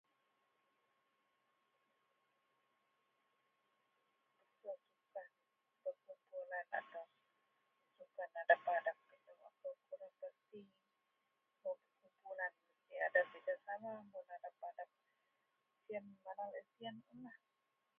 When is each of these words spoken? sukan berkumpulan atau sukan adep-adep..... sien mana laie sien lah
sukan 4.63 5.27
berkumpulan 5.85 6.65
atau 6.79 7.03
sukan 8.01 8.29
adep-adep..... 8.41 8.97
sien 15.87 16.05
mana 16.25 16.43
laie 16.51 16.63
sien 16.75 16.95
lah 17.23 17.37